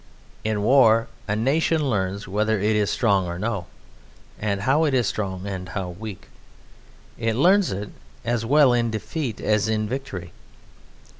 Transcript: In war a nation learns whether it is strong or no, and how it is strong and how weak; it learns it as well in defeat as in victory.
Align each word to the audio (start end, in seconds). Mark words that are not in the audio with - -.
In 0.43 0.63
war 0.63 1.09
a 1.27 1.35
nation 1.35 1.87
learns 1.87 2.27
whether 2.27 2.59
it 2.59 2.75
is 2.75 2.89
strong 2.89 3.27
or 3.27 3.37
no, 3.37 3.67
and 4.39 4.61
how 4.61 4.85
it 4.85 4.95
is 4.95 5.05
strong 5.05 5.45
and 5.45 5.69
how 5.69 5.89
weak; 5.89 6.27
it 7.19 7.35
learns 7.35 7.71
it 7.71 7.89
as 8.25 8.43
well 8.43 8.73
in 8.73 8.89
defeat 8.89 9.39
as 9.39 9.69
in 9.69 9.87
victory. 9.87 10.31